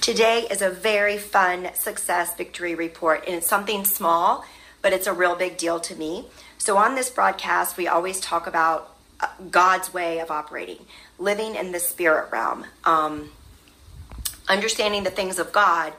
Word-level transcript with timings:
Today 0.00 0.46
is 0.50 0.62
a 0.62 0.70
very 0.70 1.18
fun 1.18 1.68
success 1.74 2.34
victory 2.34 2.74
report, 2.74 3.24
and 3.26 3.36
it's 3.36 3.46
something 3.46 3.84
small, 3.84 4.46
but 4.80 4.94
it's 4.94 5.06
a 5.06 5.12
real 5.12 5.36
big 5.36 5.58
deal 5.58 5.78
to 5.80 5.94
me. 5.94 6.24
So, 6.56 6.78
on 6.78 6.94
this 6.94 7.10
broadcast, 7.10 7.76
we 7.76 7.86
always 7.86 8.18
talk 8.18 8.46
about 8.46 8.96
uh, 9.20 9.26
God's 9.50 9.92
way 9.92 10.20
of 10.20 10.30
operating, 10.30 10.86
living 11.18 11.54
in 11.54 11.72
the 11.72 11.78
spirit 11.78 12.32
realm, 12.32 12.64
um, 12.84 13.30
understanding 14.48 15.04
the 15.04 15.10
things 15.10 15.38
of 15.38 15.52
God, 15.52 15.92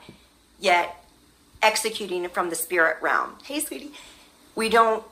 yet 0.58 1.04
executing 1.62 2.28
from 2.28 2.50
the 2.50 2.56
spirit 2.56 2.96
realm. 3.00 3.36
Hey, 3.44 3.60
sweetie. 3.60 3.92
We 4.56 4.68
don't 4.68 5.04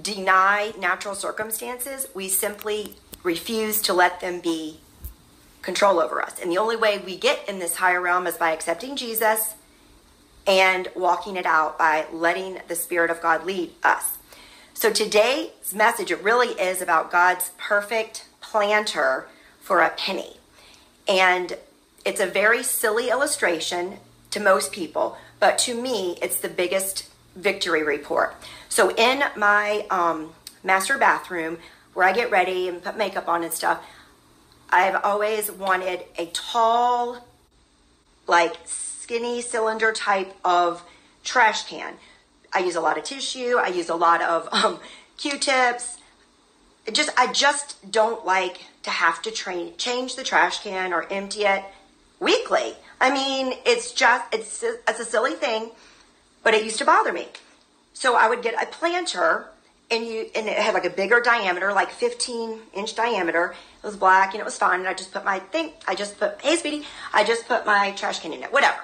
deny 0.00 0.72
natural 0.78 1.16
circumstances, 1.16 2.06
we 2.14 2.28
simply 2.28 2.94
refuse 3.24 3.82
to 3.82 3.92
let 3.92 4.20
them 4.20 4.40
be 4.40 4.78
control 5.62 6.00
over 6.00 6.20
us. 6.20 6.38
And 6.40 6.50
the 6.50 6.58
only 6.58 6.76
way 6.76 6.98
we 6.98 7.16
get 7.16 7.48
in 7.48 7.58
this 7.58 7.76
higher 7.76 8.00
realm 8.00 8.26
is 8.26 8.36
by 8.36 8.52
accepting 8.52 8.96
Jesus 8.96 9.54
and 10.46 10.88
walking 10.94 11.36
it 11.36 11.46
out 11.46 11.78
by 11.78 12.06
letting 12.12 12.58
the 12.68 12.74
Spirit 12.74 13.10
of 13.10 13.22
God 13.22 13.44
lead 13.44 13.70
us. 13.82 14.18
So 14.74 14.92
today's 14.92 15.74
message, 15.74 16.10
it 16.10 16.22
really 16.22 16.60
is 16.60 16.82
about 16.82 17.12
God's 17.12 17.52
perfect 17.58 18.26
planter 18.40 19.28
for 19.60 19.80
a 19.80 19.90
penny. 19.90 20.36
And 21.06 21.56
it's 22.04 22.20
a 22.20 22.26
very 22.26 22.64
silly 22.64 23.08
illustration 23.08 23.98
to 24.32 24.40
most 24.40 24.72
people, 24.72 25.16
but 25.38 25.58
to 25.58 25.80
me, 25.80 26.18
it's 26.20 26.38
the 26.38 26.48
biggest 26.48 27.08
victory 27.36 27.82
report. 27.82 28.34
So 28.68 28.94
in 28.94 29.22
my 29.36 29.86
um, 29.90 30.32
master 30.64 30.98
bathroom, 30.98 31.58
where 31.94 32.06
I 32.06 32.12
get 32.12 32.30
ready 32.30 32.68
and 32.68 32.82
put 32.82 32.96
makeup 32.96 33.28
on 33.28 33.44
and 33.44 33.52
stuff, 33.52 33.84
I've 34.72 35.04
always 35.04 35.52
wanted 35.52 36.04
a 36.16 36.26
tall, 36.26 37.26
like 38.26 38.56
skinny 38.64 39.42
cylinder 39.42 39.92
type 39.92 40.34
of 40.42 40.82
trash 41.22 41.68
can. 41.68 41.94
I 42.54 42.60
use 42.60 42.74
a 42.74 42.80
lot 42.80 42.96
of 42.96 43.04
tissue. 43.04 43.58
I 43.58 43.68
use 43.68 43.90
a 43.90 43.94
lot 43.94 44.22
of 44.22 44.48
um, 44.52 44.80
Q-tips. 45.18 45.98
Just 46.90 47.10
I 47.16 47.32
just 47.32 47.92
don't 47.92 48.24
like 48.26 48.64
to 48.82 48.90
have 48.90 49.22
to 49.22 49.30
train, 49.30 49.74
change 49.76 50.16
the 50.16 50.24
trash 50.24 50.62
can 50.62 50.92
or 50.92 51.06
empty 51.12 51.44
it 51.44 51.62
weekly. 52.18 52.74
I 53.00 53.12
mean, 53.12 53.54
it's 53.64 53.92
just 53.92 54.24
it's 54.32 54.62
it's 54.62 55.00
a 55.00 55.04
silly 55.04 55.34
thing, 55.34 55.70
but 56.42 56.54
it 56.54 56.64
used 56.64 56.78
to 56.78 56.84
bother 56.84 57.12
me. 57.12 57.28
So 57.92 58.16
I 58.16 58.28
would 58.28 58.42
get 58.42 58.60
a 58.60 58.66
planter 58.66 59.46
and 59.90 60.06
you 60.06 60.30
and 60.34 60.48
it 60.48 60.56
had 60.56 60.74
like 60.74 60.84
a 60.84 60.90
bigger 60.90 61.20
diameter, 61.20 61.72
like 61.72 61.90
15 61.90 62.58
inch 62.74 62.94
diameter. 62.94 63.54
It 63.82 63.86
was 63.86 63.96
black 63.96 64.32
and 64.32 64.40
it 64.40 64.44
was 64.44 64.56
fine. 64.56 64.80
And 64.80 64.88
I 64.88 64.94
just 64.94 65.12
put 65.12 65.24
my 65.24 65.38
thing. 65.38 65.72
I 65.86 65.94
just 65.94 66.18
put 66.18 66.40
hey 66.40 66.56
Speedy, 66.56 66.84
I 67.12 67.24
just 67.24 67.46
put 67.46 67.66
my 67.66 67.92
trash 67.92 68.20
can 68.20 68.32
in 68.32 68.42
it. 68.42 68.52
Whatever. 68.52 68.78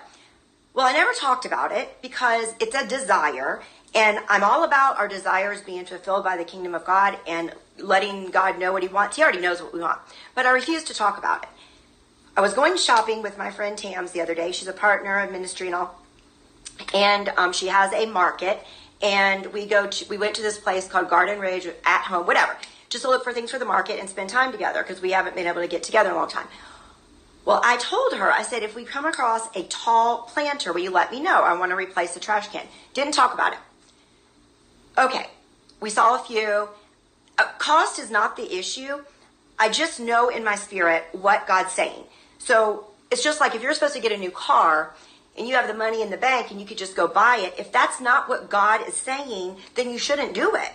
Well, 0.74 0.86
I 0.86 0.92
never 0.92 1.12
talked 1.12 1.44
about 1.44 1.72
it 1.72 2.00
because 2.02 2.54
it's 2.60 2.74
a 2.74 2.86
desire, 2.86 3.62
and 3.94 4.20
I'm 4.28 4.44
all 4.44 4.62
about 4.62 4.96
our 4.96 5.08
desires 5.08 5.60
being 5.60 5.84
fulfilled 5.84 6.22
by 6.22 6.36
the 6.36 6.44
kingdom 6.44 6.72
of 6.74 6.84
God 6.84 7.18
and 7.26 7.52
letting 7.78 8.30
God 8.30 8.60
know 8.60 8.72
what 8.72 8.82
He 8.82 8.88
wants. 8.88 9.16
He 9.16 9.22
already 9.22 9.40
knows 9.40 9.60
what 9.60 9.72
we 9.72 9.80
want, 9.80 9.98
but 10.36 10.46
I 10.46 10.50
refuse 10.50 10.84
to 10.84 10.94
talk 10.94 11.18
about 11.18 11.42
it. 11.42 11.48
I 12.36 12.40
was 12.40 12.54
going 12.54 12.76
shopping 12.76 13.22
with 13.22 13.36
my 13.36 13.50
friend 13.50 13.76
Tams 13.76 14.12
the 14.12 14.20
other 14.20 14.36
day. 14.36 14.52
She's 14.52 14.68
a 14.68 14.72
partner 14.72 15.18
of 15.18 15.32
ministry 15.32 15.66
and 15.66 15.74
all, 15.74 16.00
and 16.94 17.30
um, 17.30 17.52
she 17.52 17.66
has 17.66 17.92
a 17.92 18.06
market 18.06 18.64
and 19.02 19.46
we 19.52 19.66
go 19.66 19.86
to, 19.86 20.08
we 20.08 20.18
went 20.18 20.34
to 20.36 20.42
this 20.42 20.58
place 20.58 20.88
called 20.88 21.08
Garden 21.08 21.38
Ridge 21.38 21.68
at 21.84 22.02
home, 22.02 22.26
whatever, 22.26 22.56
just 22.88 23.04
to 23.04 23.10
look 23.10 23.24
for 23.24 23.32
things 23.32 23.50
for 23.50 23.58
the 23.58 23.64
market 23.64 24.00
and 24.00 24.08
spend 24.08 24.30
time 24.30 24.52
together 24.52 24.82
because 24.82 25.00
we 25.00 25.12
haven't 25.12 25.36
been 25.36 25.46
able 25.46 25.60
to 25.60 25.68
get 25.68 25.82
together 25.82 26.10
in 26.10 26.16
a 26.16 26.18
long 26.18 26.28
time. 26.28 26.48
Well, 27.44 27.60
I 27.64 27.78
told 27.78 28.14
her, 28.14 28.30
I 28.30 28.42
said, 28.42 28.62
if 28.62 28.74
we 28.74 28.84
come 28.84 29.06
across 29.06 29.54
a 29.56 29.62
tall 29.64 30.22
planter, 30.22 30.72
will 30.72 30.82
you 30.82 30.90
let 30.90 31.10
me 31.10 31.20
know? 31.20 31.42
I 31.42 31.54
want 31.54 31.70
to 31.70 31.76
replace 31.76 32.12
the 32.12 32.20
trash 32.20 32.48
can. 32.48 32.66
Didn't 32.92 33.14
talk 33.14 33.32
about 33.32 33.54
it. 33.54 33.58
Okay, 34.98 35.28
we 35.80 35.88
saw 35.88 36.20
a 36.20 36.24
few. 36.24 36.68
Uh, 37.38 37.44
cost 37.58 37.98
is 37.98 38.10
not 38.10 38.36
the 38.36 38.58
issue. 38.58 39.02
I 39.58 39.68
just 39.68 39.98
know 39.98 40.28
in 40.28 40.44
my 40.44 40.56
spirit 40.56 41.04
what 41.12 41.46
God's 41.46 41.72
saying. 41.72 42.04
So 42.38 42.88
it's 43.10 43.22
just 43.22 43.40
like 43.40 43.54
if 43.54 43.62
you're 43.62 43.74
supposed 43.74 43.94
to 43.94 44.00
get 44.00 44.12
a 44.12 44.16
new 44.16 44.30
car 44.30 44.94
and 45.38 45.48
you 45.48 45.54
have 45.54 45.68
the 45.68 45.74
money 45.74 46.02
in 46.02 46.10
the 46.10 46.16
bank 46.16 46.50
and 46.50 46.60
you 46.60 46.66
could 46.66 46.78
just 46.78 46.96
go 46.96 47.06
buy 47.06 47.36
it, 47.36 47.54
if 47.58 47.70
that's 47.70 48.00
not 48.00 48.28
what 48.28 48.50
God 48.50 48.86
is 48.86 48.94
saying, 48.94 49.56
then 49.74 49.90
you 49.90 49.98
shouldn't 49.98 50.34
do 50.34 50.54
it. 50.56 50.72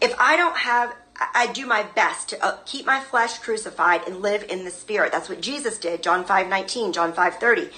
If 0.00 0.14
I 0.18 0.36
don't 0.36 0.56
have, 0.56 0.94
I 1.34 1.48
do 1.52 1.66
my 1.66 1.82
best 1.82 2.30
to 2.30 2.44
uh, 2.44 2.58
keep 2.64 2.86
my 2.86 3.00
flesh 3.00 3.38
crucified 3.38 4.02
and 4.06 4.22
live 4.22 4.44
in 4.48 4.64
the 4.64 4.70
spirit. 4.70 5.12
That's 5.12 5.28
what 5.28 5.40
Jesus 5.40 5.78
did, 5.78 6.02
John 6.02 6.24
5 6.24 6.48
19, 6.48 6.92
John 6.92 7.12
5 7.12 7.34
30. 7.34 7.68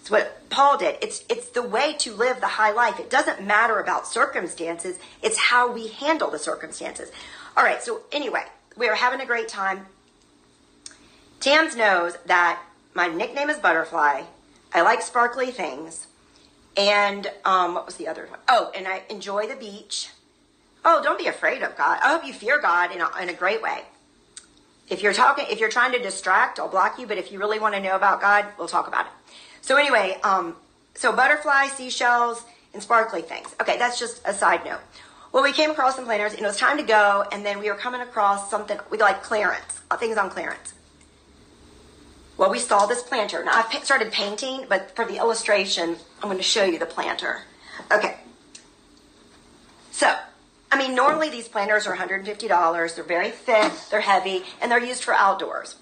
It's 0.00 0.10
what 0.10 0.48
Paul 0.50 0.78
did. 0.78 0.96
It's, 1.02 1.24
it's 1.28 1.48
the 1.48 1.62
way 1.62 1.94
to 1.98 2.12
live 2.12 2.40
the 2.40 2.46
high 2.46 2.72
life. 2.72 3.00
It 3.00 3.10
doesn't 3.10 3.44
matter 3.44 3.80
about 3.80 4.06
circumstances, 4.06 4.98
it's 5.22 5.38
how 5.38 5.70
we 5.70 5.88
handle 5.88 6.30
the 6.30 6.38
circumstances. 6.38 7.10
All 7.56 7.64
right, 7.64 7.82
so 7.82 8.02
anyway, 8.12 8.44
we 8.76 8.88
are 8.88 8.94
having 8.94 9.20
a 9.20 9.26
great 9.26 9.48
time. 9.48 9.86
Tams 11.40 11.74
knows 11.74 12.16
that 12.26 12.62
my 12.94 13.08
nickname 13.08 13.50
is 13.50 13.58
Butterfly 13.58 14.22
I 14.72 14.82
like 14.82 15.02
sparkly 15.02 15.50
things. 15.50 16.06
And 16.76 17.30
um, 17.44 17.74
what 17.74 17.86
was 17.86 17.96
the 17.96 18.08
other 18.08 18.26
one? 18.26 18.38
Oh, 18.48 18.70
and 18.74 18.86
I 18.86 19.02
enjoy 19.08 19.46
the 19.46 19.56
beach. 19.56 20.10
Oh, 20.84 21.02
don't 21.02 21.18
be 21.18 21.26
afraid 21.26 21.62
of 21.62 21.76
God. 21.76 21.98
I 22.02 22.10
hope 22.10 22.24
you 22.24 22.32
fear 22.32 22.60
God 22.60 22.92
in 22.92 23.00
a, 23.00 23.10
in 23.20 23.28
a 23.28 23.34
great 23.34 23.62
way. 23.62 23.82
If 24.88 25.02
you're 25.02 25.14
talking, 25.14 25.46
if 25.50 25.58
you're 25.58 25.70
trying 25.70 25.92
to 25.92 25.98
distract, 25.98 26.60
I'll 26.60 26.68
block 26.68 26.98
you. 26.98 27.06
But 27.06 27.18
if 27.18 27.32
you 27.32 27.38
really 27.38 27.58
want 27.58 27.74
to 27.74 27.80
know 27.80 27.96
about 27.96 28.20
God, 28.20 28.46
we'll 28.58 28.68
talk 28.68 28.86
about 28.86 29.06
it. 29.06 29.12
So 29.62 29.76
anyway, 29.76 30.18
um, 30.22 30.54
so 30.94 31.12
butterfly, 31.12 31.68
seashells, 31.68 32.44
and 32.72 32.82
sparkly 32.82 33.22
things. 33.22 33.54
Okay, 33.60 33.78
that's 33.78 33.98
just 33.98 34.22
a 34.26 34.32
side 34.32 34.64
note. 34.64 34.80
Well, 35.32 35.42
we 35.42 35.52
came 35.52 35.70
across 35.70 35.96
some 35.96 36.04
planners, 36.04 36.32
and 36.34 36.42
it 36.42 36.46
was 36.46 36.56
time 36.56 36.76
to 36.76 36.84
go. 36.84 37.24
And 37.32 37.44
then 37.44 37.58
we 37.58 37.68
were 37.68 37.76
coming 37.76 38.00
across 38.00 38.48
something 38.48 38.78
we 38.90 38.98
like 38.98 39.22
clearance, 39.22 39.80
uh, 39.90 39.96
things 39.96 40.16
on 40.18 40.30
clearance. 40.30 40.74
Well, 42.36 42.50
we 42.50 42.58
saw 42.58 42.86
this 42.86 43.02
planter. 43.02 43.42
Now, 43.44 43.52
I've 43.52 43.84
started 43.84 44.12
painting, 44.12 44.66
but 44.68 44.94
for 44.94 45.04
the 45.04 45.16
illustration, 45.16 45.96
I'm 46.22 46.28
going 46.28 46.36
to 46.36 46.42
show 46.42 46.64
you 46.64 46.78
the 46.78 46.86
planter. 46.86 47.42
Okay. 47.90 48.16
So, 49.90 50.14
I 50.70 50.76
mean, 50.76 50.94
normally 50.94 51.30
these 51.30 51.48
planters 51.48 51.86
are 51.86 51.96
$150. 51.96 52.94
They're 52.94 53.04
very 53.04 53.30
thick, 53.30 53.72
they're 53.90 54.00
heavy, 54.00 54.42
and 54.60 54.70
they're 54.70 54.84
used 54.84 55.04
for 55.04 55.14
outdoors. 55.14 55.76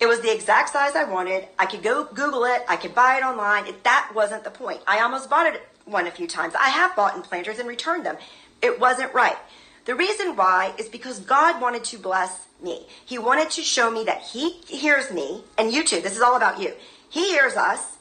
It 0.00 0.06
was 0.06 0.20
the 0.20 0.34
exact 0.34 0.70
size 0.70 0.96
I 0.96 1.04
wanted. 1.04 1.46
I 1.56 1.66
could 1.66 1.82
go 1.82 2.04
Google 2.04 2.44
it. 2.44 2.64
I 2.68 2.74
could 2.74 2.94
buy 2.94 3.16
it 3.16 3.22
online. 3.22 3.66
It, 3.68 3.84
that 3.84 4.10
wasn't 4.12 4.42
the 4.42 4.50
point. 4.50 4.80
I 4.88 5.00
almost 5.00 5.30
bought 5.30 5.46
it 5.46 5.62
one 5.84 6.08
a 6.08 6.10
few 6.10 6.26
times. 6.26 6.54
I 6.56 6.68
have 6.70 6.96
bought 6.96 7.14
in 7.14 7.22
planters 7.22 7.60
and 7.60 7.68
returned 7.68 8.04
them. 8.04 8.16
It 8.60 8.80
wasn't 8.80 9.14
right. 9.14 9.36
The 9.84 9.94
reason 9.94 10.36
why 10.36 10.72
is 10.78 10.88
because 10.88 11.20
God 11.20 11.60
wanted 11.60 11.84
to 11.84 11.98
bless 11.98 12.46
me. 12.62 12.86
He 13.04 13.18
wanted 13.18 13.50
to 13.50 13.62
show 13.62 13.90
me 13.90 14.04
that 14.04 14.22
He 14.22 14.60
hears 14.66 15.10
me, 15.10 15.44
and 15.58 15.72
you 15.72 15.84
too. 15.84 16.00
This 16.00 16.16
is 16.16 16.22
all 16.22 16.36
about 16.36 16.60
you. 16.60 16.72
He 17.08 17.30
hears 17.30 17.54
us. 17.54 17.96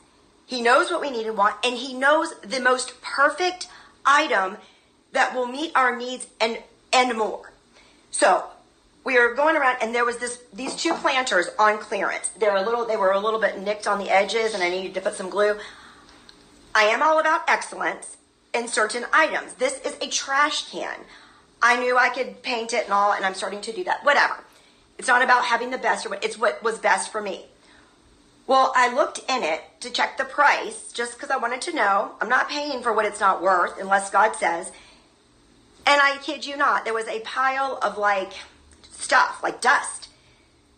He 0.45 0.61
knows 0.61 0.89
what 0.89 1.01
we 1.01 1.11
need 1.11 1.27
and 1.27 1.37
want, 1.37 1.55
and 1.63 1.77
He 1.77 1.93
knows 1.93 2.33
the 2.41 2.61
most 2.61 3.01
perfect 3.01 3.67
item 4.05 4.57
that 5.11 5.35
will 5.35 5.47
meet 5.47 5.71
our 5.75 5.95
needs 5.95 6.27
and 6.39 6.59
and 6.91 7.17
more. 7.17 7.51
So 8.11 8.45
we 9.03 9.19
were 9.19 9.33
going 9.33 9.57
around, 9.57 9.77
and 9.81 9.93
there 9.93 10.05
was 10.05 10.17
this 10.17 10.41
these 10.53 10.75
two 10.75 10.93
planters 10.93 11.47
on 11.59 11.79
clearance. 11.79 12.29
They're 12.29 12.55
a 12.55 12.63
little 12.63 12.85
they 12.85 12.97
were 12.97 13.11
a 13.11 13.19
little 13.19 13.39
bit 13.39 13.59
nicked 13.59 13.87
on 13.87 13.99
the 13.99 14.09
edges, 14.09 14.53
and 14.53 14.63
I 14.63 14.69
needed 14.69 14.93
to 14.93 15.01
put 15.01 15.15
some 15.15 15.29
glue. 15.29 15.57
I 16.73 16.83
am 16.83 17.03
all 17.03 17.19
about 17.19 17.41
excellence 17.47 18.17
in 18.53 18.67
certain 18.67 19.05
items. 19.11 19.55
This 19.55 19.79
is 19.81 19.97
a 20.01 20.07
trash 20.07 20.69
can. 20.71 21.01
I 21.63 21.79
knew 21.79 21.97
I 21.97 22.09
could 22.09 22.43
paint 22.43 22.73
it 22.73 22.83
and 22.83 22.93
all, 22.93 23.13
and 23.13 23.25
I'm 23.25 23.33
starting 23.33 23.61
to 23.61 23.71
do 23.71 23.85
that. 23.85 24.03
Whatever. 24.03 24.43
It's 24.99 25.07
not 25.07 25.21
about 25.23 25.45
having 25.45 25.71
the 25.71 25.77
best 25.77 26.05
or 26.05 26.09
what, 26.09 26.23
it's 26.23 26.37
what 26.37 26.61
was 26.61 26.77
best 26.77 27.09
for 27.09 27.21
me. 27.21 27.45
Well, 28.45 28.73
I 28.75 28.93
looked 28.93 29.19
in 29.29 29.43
it 29.43 29.61
to 29.79 29.89
check 29.89 30.17
the 30.17 30.25
price 30.25 30.91
just 30.91 31.13
because 31.13 31.31
I 31.31 31.37
wanted 31.37 31.61
to 31.61 31.73
know. 31.73 32.11
I'm 32.19 32.27
not 32.27 32.49
paying 32.49 32.83
for 32.83 32.91
what 32.91 33.05
it's 33.05 33.21
not 33.21 33.41
worth 33.41 33.79
unless 33.79 34.11
God 34.11 34.35
says. 34.35 34.73
And 35.87 36.01
I 36.01 36.17
kid 36.21 36.45
you 36.45 36.57
not, 36.57 36.83
there 36.83 36.93
was 36.93 37.07
a 37.07 37.21
pile 37.21 37.79
of 37.81 37.97
like 37.97 38.33
stuff, 38.91 39.39
like 39.41 39.61
dust. 39.61 40.09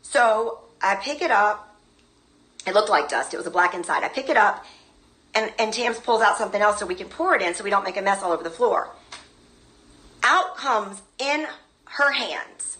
So 0.03 0.59
I 0.81 0.95
pick 0.95 1.23
it 1.23 1.31
up. 1.31 1.75
It 2.67 2.75
looked 2.75 2.89
like 2.89 3.09
dust. 3.09 3.33
It 3.33 3.37
was 3.37 3.47
a 3.47 3.51
black 3.51 3.73
inside. 3.73 4.03
I 4.03 4.07
pick 4.07 4.29
it 4.29 4.37
up 4.37 4.63
and, 5.33 5.51
and 5.57 5.73
Tams 5.73 5.99
pulls 5.99 6.21
out 6.21 6.37
something 6.37 6.61
else 6.61 6.77
so 6.77 6.85
we 6.85 6.95
can 6.95 7.09
pour 7.09 7.35
it 7.35 7.41
in 7.41 7.55
so 7.55 7.63
we 7.63 7.71
don't 7.71 7.83
make 7.83 7.97
a 7.97 8.01
mess 8.03 8.21
all 8.21 8.31
over 8.31 8.43
the 8.43 8.51
floor 8.51 8.91
out 10.25 10.57
comes 10.57 11.01
in 11.17 11.47
her 11.85 12.11
hands 12.11 12.77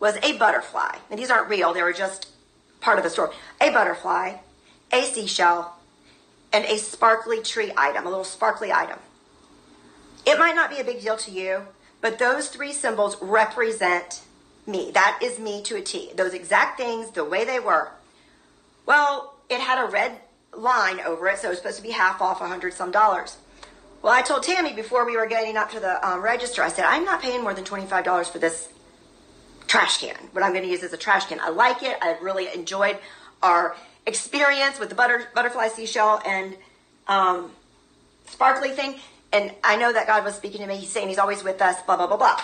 was 0.00 0.16
a 0.22 0.36
butterfly. 0.36 0.96
And 1.10 1.18
these 1.18 1.30
aren't 1.30 1.48
real, 1.48 1.72
they 1.72 1.82
were 1.82 1.92
just 1.92 2.28
part 2.80 2.98
of 2.98 3.04
the 3.04 3.10
story. 3.10 3.30
A 3.60 3.70
butterfly, 3.70 4.38
a 4.92 5.02
seashell, 5.02 5.76
and 6.52 6.64
a 6.64 6.78
sparkly 6.78 7.42
tree 7.42 7.72
item, 7.76 8.06
a 8.06 8.08
little 8.08 8.24
sparkly 8.24 8.72
item. 8.72 8.98
It 10.24 10.38
might 10.38 10.54
not 10.54 10.70
be 10.70 10.78
a 10.78 10.84
big 10.84 11.00
deal 11.00 11.16
to 11.18 11.30
you, 11.30 11.62
but 12.00 12.18
those 12.18 12.48
three 12.48 12.72
symbols 12.72 13.16
represent 13.20 14.22
me. 14.66 14.90
That 14.92 15.20
is 15.22 15.38
me 15.38 15.62
to 15.64 15.76
a 15.76 15.82
T. 15.82 16.12
Those 16.16 16.34
exact 16.34 16.78
things, 16.78 17.10
the 17.10 17.24
way 17.24 17.44
they 17.44 17.60
were. 17.60 17.90
Well, 18.84 19.34
it 19.48 19.60
had 19.60 19.84
a 19.84 19.90
red 19.90 20.20
line 20.52 21.00
over 21.00 21.28
it, 21.28 21.38
so 21.38 21.48
it 21.48 21.50
was 21.50 21.58
supposed 21.58 21.76
to 21.76 21.82
be 21.82 21.90
half 21.90 22.20
off, 22.20 22.40
a 22.40 22.48
hundred 22.48 22.74
some 22.74 22.90
dollars. 22.90 23.36
Well, 24.06 24.14
I 24.14 24.22
told 24.22 24.44
Tammy 24.44 24.72
before 24.72 25.04
we 25.04 25.16
were 25.16 25.26
getting 25.26 25.56
up 25.56 25.72
to 25.72 25.80
the 25.80 26.08
um, 26.08 26.20
register, 26.20 26.62
I 26.62 26.68
said, 26.68 26.84
I'm 26.84 27.04
not 27.04 27.20
paying 27.20 27.42
more 27.42 27.52
than 27.54 27.64
$25 27.64 28.28
for 28.28 28.38
this 28.38 28.68
trash 29.66 29.98
can, 29.98 30.14
what 30.30 30.44
I'm 30.44 30.52
going 30.52 30.62
to 30.62 30.70
use 30.70 30.84
as 30.84 30.92
a 30.92 30.96
trash 30.96 31.26
can. 31.26 31.40
I 31.40 31.48
like 31.48 31.82
it. 31.82 31.98
I 32.00 32.16
really 32.22 32.46
enjoyed 32.54 32.98
our 33.42 33.74
experience 34.06 34.78
with 34.78 34.90
the 34.90 34.94
butter, 34.94 35.26
butterfly 35.34 35.66
seashell 35.66 36.22
and 36.24 36.56
um, 37.08 37.50
sparkly 38.26 38.70
thing. 38.70 39.00
And 39.32 39.52
I 39.64 39.74
know 39.74 39.92
that 39.92 40.06
God 40.06 40.22
was 40.22 40.36
speaking 40.36 40.60
to 40.60 40.68
me. 40.68 40.76
He's 40.76 40.92
saying 40.92 41.08
he's 41.08 41.18
always 41.18 41.42
with 41.42 41.60
us, 41.60 41.82
blah, 41.82 41.96
blah, 41.96 42.06
blah, 42.06 42.16
blah. 42.16 42.40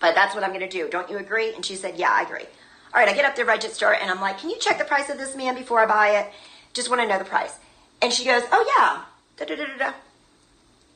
But 0.00 0.14
that's 0.14 0.34
what 0.34 0.42
I'm 0.42 0.54
going 0.54 0.66
to 0.66 0.70
do. 0.70 0.88
Don't 0.88 1.10
you 1.10 1.18
agree? 1.18 1.52
And 1.54 1.66
she 1.66 1.76
said, 1.76 1.98
yeah, 1.98 2.10
I 2.10 2.22
agree. 2.22 2.46
All 2.94 3.00
right, 3.00 3.08
I 3.10 3.12
get 3.12 3.26
up 3.26 3.34
to 3.34 3.42
the 3.42 3.46
register 3.46 3.92
and 3.92 4.10
I'm 4.10 4.22
like, 4.22 4.38
can 4.38 4.48
you 4.48 4.58
check 4.58 4.78
the 4.78 4.86
price 4.86 5.10
of 5.10 5.18
this 5.18 5.36
man 5.36 5.54
before 5.54 5.80
I 5.80 5.86
buy 5.86 6.08
it? 6.20 6.32
Just 6.72 6.88
want 6.88 7.02
to 7.02 7.06
know 7.06 7.18
the 7.18 7.26
price. 7.26 7.58
And 8.00 8.10
she 8.10 8.24
goes, 8.24 8.42
oh, 8.52 8.64
yeah. 8.78 9.04
Da, 9.36 9.54
da, 9.54 9.66
da, 9.76 9.92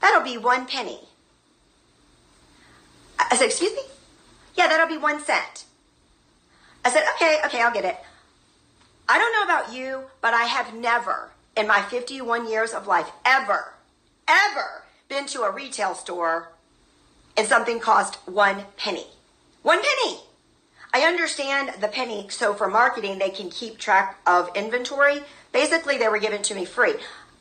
That'll 0.00 0.22
be 0.22 0.38
one 0.38 0.66
penny. 0.66 1.00
Uh, 3.18 3.22
uh, 3.22 3.28
I 3.30 3.36
said, 3.36 3.46
excuse 3.46 3.72
me? 3.72 3.82
Yeah, 4.54 4.68
that'll 4.68 4.88
be 4.88 4.98
one 4.98 5.22
cent. 5.22 5.64
I 6.84 6.90
said, 6.90 7.04
okay, 7.16 7.38
okay, 7.46 7.60
I'll 7.60 7.72
get 7.72 7.84
it. 7.84 7.96
I 9.08 9.18
don't 9.18 9.32
know 9.32 9.42
about 9.42 9.74
you, 9.74 10.04
but 10.20 10.34
I 10.34 10.44
have 10.44 10.74
never 10.74 11.30
in 11.56 11.66
my 11.66 11.82
51 11.82 12.48
years 12.48 12.72
of 12.72 12.86
life 12.86 13.10
ever, 13.24 13.74
ever 14.26 14.84
been 15.08 15.26
to 15.26 15.42
a 15.42 15.50
retail 15.50 15.94
store 15.94 16.52
and 17.36 17.46
something 17.46 17.80
cost 17.80 18.16
one 18.26 18.64
penny. 18.76 19.06
One 19.62 19.80
penny. 19.82 20.20
I 20.92 21.02
understand 21.02 21.80
the 21.80 21.88
penny, 21.88 22.28
so 22.30 22.54
for 22.54 22.68
marketing, 22.68 23.18
they 23.18 23.30
can 23.30 23.50
keep 23.50 23.78
track 23.78 24.18
of 24.26 24.50
inventory. 24.56 25.20
Basically, 25.52 25.98
they 25.98 26.08
were 26.08 26.18
given 26.18 26.42
to 26.42 26.54
me 26.54 26.64
free. 26.64 26.94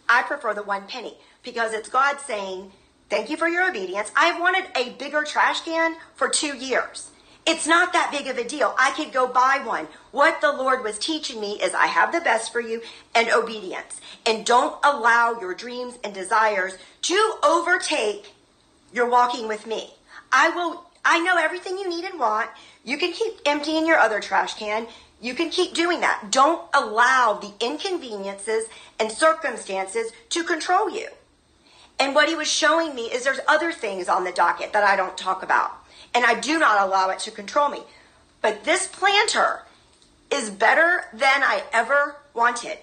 I 0.08 0.24
prefer 0.24 0.54
the 0.54 0.64
one 0.64 0.88
penny 0.88 1.18
because 1.44 1.74
it's 1.74 1.90
God 1.90 2.20
saying, 2.20 2.72
Thank 3.10 3.32
you 3.32 3.38
for 3.38 3.48
your 3.48 3.68
obedience. 3.68 4.12
I've 4.16 4.40
wanted 4.40 4.66
a 4.76 4.92
bigger 4.92 5.24
trash 5.24 5.62
can 5.62 5.96
for 6.14 6.30
two 6.30 6.56
years. 6.56 7.10
It's 7.48 7.66
not 7.66 7.92
that 7.94 8.12
big 8.12 8.28
of 8.28 8.38
a 8.38 8.48
deal. 8.48 8.76
I 8.78 8.92
could 8.92 9.12
go 9.12 9.28
buy 9.28 9.62
one. 9.66 9.88
What 10.12 10.40
the 10.42 10.52
Lord 10.54 10.84
was 10.84 11.00
teaching 11.00 11.42
me 11.42 11.54
is 11.54 11.74
I 11.74 11.88
have 11.88 12.12
the 12.12 12.22
best 12.22 12.54
for 12.54 12.62
you 12.62 12.84
and 13.16 13.30
obedience. 13.32 14.00
And 14.28 14.46
don't 14.46 14.78
allow 14.84 15.40
your 15.42 15.56
dreams 15.56 15.98
and 16.04 16.14
desires 16.14 16.78
to 17.04 17.34
overtake 17.44 18.34
your 18.94 19.10
walking 19.10 19.48
with 19.48 19.66
me. 19.66 19.96
I 20.32 20.50
will, 20.50 20.86
I 21.04 21.20
know 21.22 21.38
everything 21.38 21.80
you 21.80 21.90
need 21.90 22.06
and 22.06 22.20
want. 22.20 22.52
You 22.84 23.00
can 23.00 23.12
keep 23.12 23.40
emptying 23.48 23.88
your 23.88 23.98
other 23.98 24.20
trash 24.20 24.54
can. 24.54 24.86
You 25.20 25.34
can 25.34 25.50
keep 25.50 25.74
doing 25.74 26.02
that. 26.02 26.28
Don't 26.30 26.62
allow 26.76 27.34
the 27.34 27.52
inconveniences 27.60 28.66
and 29.00 29.12
circumstances 29.12 30.12
to 30.30 30.44
control 30.44 30.92
you. 30.92 31.08
And 32.00 32.16
what 32.16 32.30
he 32.30 32.36
was 32.36 32.48
showing 32.48 32.96
me 32.96 33.04
is 33.04 33.24
there's 33.24 33.42
other 33.48 33.72
things 33.72 34.07
on 34.07 34.24
the 34.24 34.31
docket 34.31 34.72
that 34.74 34.84
I 34.84 34.96
don't 34.96 35.18
talk 35.18 35.44
about. 35.44 35.72
And 36.16 36.25
I 36.25 36.40
do 36.40 36.57
not 36.57 36.88
allow 36.88 37.10
it 37.10 37.19
to 37.19 37.31
control 37.31 37.69
me. 37.69 37.81
But 38.42 38.63
this 38.63 38.88
planter 38.88 39.63
is 40.31 40.50
better 40.50 41.04
than 41.12 41.44
I 41.44 41.63
ever 41.74 42.16
wanted. 42.34 42.78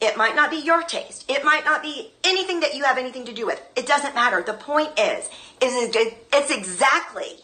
It 0.00 0.16
might 0.16 0.36
not 0.36 0.50
be 0.50 0.56
your 0.56 0.82
taste. 0.82 1.24
It 1.28 1.44
might 1.44 1.64
not 1.64 1.82
be 1.82 2.12
anything 2.24 2.60
that 2.60 2.74
you 2.74 2.84
have 2.84 2.96
anything 2.96 3.24
to 3.26 3.34
do 3.34 3.44
with. 3.44 3.60
It 3.76 3.86
doesn't 3.86 4.14
matter. 4.14 4.42
The 4.42 4.54
point 4.54 4.98
is, 4.98 5.28
is 5.60 5.94
it's 6.32 6.50
exactly 6.50 7.40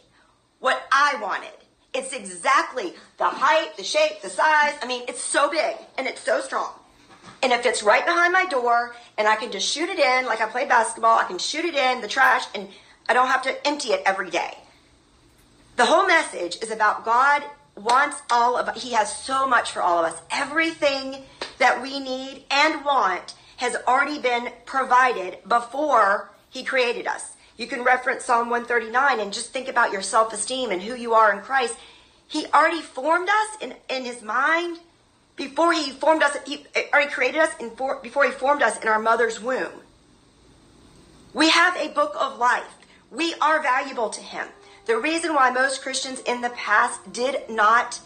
what 0.61 0.87
I 0.93 1.19
wanted. 1.21 1.51
It's 1.93 2.13
exactly 2.13 2.95
the 3.19 3.25
height, 3.25 3.77
the 3.77 3.85
shape, 3.85 4.23
the 4.23 4.31
size. 4.31 4.75
I 4.81 4.87
mean, 4.87 5.03
it's 5.09 5.21
so 5.21 5.51
big 5.51 5.77
and 5.99 6.07
it's 6.07 6.21
so 6.21 6.41
strong 6.41 6.71
and 7.43 7.53
it 7.53 7.63
fits 7.63 7.83
right 7.83 8.05
behind 8.05 8.33
my 8.33 8.47
door 8.47 8.95
and 9.19 9.29
I 9.29 9.37
can 9.37 9.53
just 9.53 9.69
shoot 9.73 9.89
it 9.89 9.99
in 9.99 10.27
like 10.27 10.41
I 10.41 10.47
play 10.47 10.67
basketball. 10.67 11.19
I 11.19 11.25
can 11.25 11.39
shoot 11.39 11.65
it 11.65 11.75
in 11.75 12.01
the 12.01 12.09
trash 12.09 12.45
and 12.55 12.69
I 13.09 13.15
don't 13.15 13.29
have 13.29 13.43
to 13.43 13.67
empty 13.67 13.91
it 13.91 14.03
every 14.05 14.31
day. 14.31 14.59
The 15.77 15.87
whole 15.87 16.07
message 16.07 16.57
is 16.63 16.71
about 16.71 17.05
God 17.05 17.43
wants 17.77 18.23
all 18.31 18.57
of 18.57 18.75
he 18.77 18.93
has 18.95 19.15
so 19.15 19.47
much 19.47 19.71
for 19.71 19.83
all 19.83 20.05
of 20.05 20.13
us. 20.13 20.21
Everything 20.31 21.25
that 21.59 21.83
we 21.83 22.01
need 22.01 22.45
and 22.51 22.85
want 22.85 23.35
has 23.59 23.77
already 23.87 24.19
been 24.19 24.51
provided 24.65 25.39
before 25.47 26.31
he 26.51 26.65
created 26.65 27.07
us. 27.07 27.37
You 27.57 27.67
can 27.67 27.85
reference 27.85 28.25
Psalm 28.25 28.51
139 28.51 29.21
and 29.21 29.33
just 29.33 29.53
think 29.53 29.69
about 29.69 29.93
your 29.93 30.03
self-esteem 30.03 30.71
and 30.71 30.83
who 30.83 30.95
you 30.95 31.15
are 31.15 31.33
in 31.33 31.41
Christ. 31.41 31.77
He 32.29 32.47
already 32.47 32.83
formed 32.83 33.29
us 33.29 33.63
in, 33.63 33.75
in 33.89 34.05
his 34.05 34.23
mind 34.23 34.79
before 35.37 35.73
he 35.73 35.91
formed 35.91 36.23
us, 36.23 36.37
he 36.47 36.65
already 36.93 37.11
created 37.11 37.41
us 37.41 37.51
in 37.61 37.71
for, 37.71 38.01
before 38.03 38.25
he 38.25 38.31
formed 38.31 38.63
us 38.63 38.81
in 38.81 38.89
our 38.89 38.99
mother's 38.99 39.41
womb. 39.41 39.73
We 41.35 41.51
have 41.51 41.77
a 41.77 41.89
book 41.89 42.17
of 42.19 42.39
life. 42.39 42.65
We 43.11 43.35
are 43.35 43.63
valuable 43.63 44.09
to 44.11 44.21
him. 44.21 44.49
The 44.87 44.97
reason 44.97 45.35
why 45.35 45.51
most 45.51 45.83
Christians 45.83 46.21
in 46.21 46.41
the 46.41 46.51
past 46.51 47.13
did 47.13 47.51
not 47.51 48.01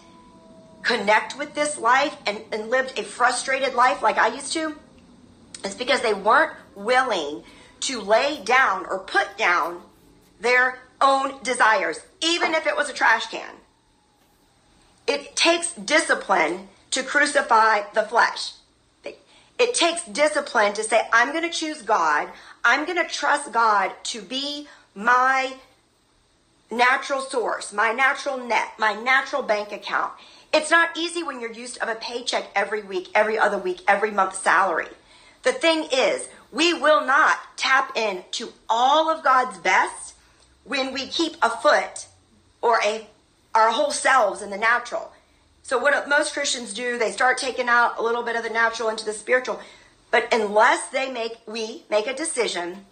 connect 0.83 1.39
with 1.39 1.55
this 1.55 1.79
life 1.79 2.17
and, 2.27 2.41
and 2.51 2.71
lived 2.71 2.99
a 2.99 3.05
frustrated 3.05 3.75
life 3.75 4.03
like 4.03 4.19
I 4.19 4.29
used 4.29 4.53
to 4.55 4.75
is 5.65 5.75
because 5.75 6.01
they 6.01 6.15
weren't 6.15 6.57
willing 6.75 7.45
to 7.81 8.01
lay 8.01 8.43
down 8.45 8.87
or 8.87 8.99
put 8.99 9.37
down 9.37 9.83
their 10.41 10.81
own 11.01 11.35
desires, 11.43 12.01
even 12.21 12.55
if 12.55 12.67
it 12.67 12.77
was 12.77 12.89
a 12.91 12.95
trash 12.95 13.27
can. 13.27 13.55
It 15.07 15.37
takes 15.37 15.73
discipline 15.75 16.69
to 16.91 17.03
crucify 17.03 17.83
the 17.95 18.03
flesh. 18.03 18.53
It 19.59 19.75
takes 19.75 20.05
discipline 20.07 20.73
to 20.73 20.83
say, 20.83 21.03
I'm 21.13 21.33
going 21.33 21.45
to 21.45 21.51
choose 21.51 21.83
God. 21.83 22.29
I'm 22.65 22.87
going 22.87 22.97
to 22.97 23.13
trust 23.13 23.53
God 23.53 23.93
to 24.05 24.23
be 24.23 24.67
my 24.95 25.53
natural 26.71 27.21
source, 27.21 27.73
my 27.73 27.93
natural 27.93 28.39
net, 28.39 28.69
my 28.79 28.95
natural 28.95 29.43
bank 29.43 29.73
account. 29.73 30.13
It's 30.53 30.71
not 30.71 30.97
easy 30.97 31.23
when 31.23 31.41
you're 31.41 31.53
used 31.53 31.79
of 31.79 31.89
a 31.89 31.95
paycheck 31.97 32.47
every 32.57 32.83
week, 32.83 33.09
every 33.15 33.39
other 33.39 33.59
week, 33.59 33.83
every 33.87 34.11
month 34.11 34.35
salary. 34.35 34.89
The 35.43 35.53
thing 35.53 35.89
is, 35.93 36.29
we 36.53 36.75
will 36.75 37.05
not 37.05 37.39
tap 37.57 37.97
into 37.97 38.53
all 38.69 39.11
of 39.11 39.23
God's 39.23 39.59
best 39.59 40.15
when 40.65 40.93
we 40.93 41.07
keep 41.07 41.37
a 41.43 41.51
foot 41.51 42.07
or 42.63 42.81
a 42.85 43.07
our 43.55 43.71
whole 43.71 43.91
selves 43.91 44.43
in 44.43 44.51
the 44.51 44.57
natural. 44.57 45.13
So 45.71 45.79
what 45.79 46.09
most 46.09 46.33
Christians 46.33 46.75
do, 46.75 46.99
they 46.99 47.13
start 47.13 47.39
taking 47.39 47.69
out 47.69 47.97
a 47.97 48.03
little 48.03 48.25
bit 48.25 48.35
of 48.35 48.43
the 48.43 48.51
natural 48.51 48.89
into 48.89 49.05
the 49.05 49.13
spiritual. 49.13 49.61
But 50.11 50.27
unless 50.35 50.89
they 50.89 51.13
make, 51.13 51.39
we 51.47 51.85
make 51.89 52.09
a 52.09 52.13
decision 52.13 52.87